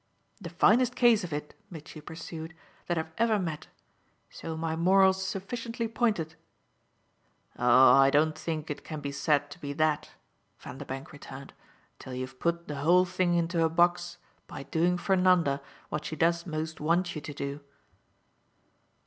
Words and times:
"The 0.41 0.49
finest 0.49 0.95
case 0.95 1.23
of 1.23 1.31
it," 1.31 1.53
Mitchy 1.69 2.01
pursued, 2.01 2.55
"that 2.87 2.97
I've 2.97 3.11
ever 3.19 3.37
met. 3.37 3.67
So 4.31 4.57
my 4.57 4.75
moral's 4.75 5.23
sufficiently 5.23 5.87
pointed." 5.87 6.33
"Oh 7.55 7.91
I 7.93 8.09
don't 8.09 8.35
think 8.35 8.71
it 8.71 8.83
can 8.83 8.99
be 8.99 9.11
said 9.11 9.51
to 9.51 9.59
be 9.59 9.73
that," 9.73 10.09
Vanderbank 10.57 11.11
returned, 11.13 11.53
"till 11.99 12.15
you've 12.15 12.39
put 12.39 12.67
the 12.67 12.77
whole 12.77 13.05
thing 13.05 13.35
into 13.35 13.63
a 13.63 13.69
box 13.69 14.17
by 14.47 14.63
doing 14.63 14.97
for 14.97 15.15
Nanda 15.15 15.61
what 15.89 16.05
she 16.05 16.15
does 16.15 16.47
most 16.47 16.79
want 16.81 17.13
you 17.13 17.21
to 17.21 17.33
do." 17.35 17.59